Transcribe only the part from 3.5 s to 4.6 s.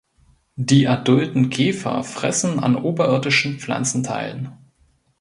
Pflanzenteilen.